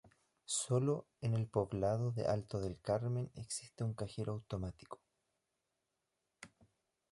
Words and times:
Sólo 0.47 1.05
en 1.21 1.35
el 1.35 1.45
poblado 1.45 2.11
de 2.11 2.25
Alto 2.25 2.59
del 2.59 2.81
Carmen 2.81 3.29
existe 3.35 3.83
un 3.83 3.93
cajero 3.93 4.31
automático. 4.33 4.99